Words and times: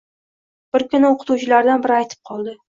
Bir 0.75 0.85
kuni 0.93 1.07
o‘qituvchilardan 1.11 1.85
biri 1.85 1.97
aytib 1.99 2.25
qoldi. 2.33 2.59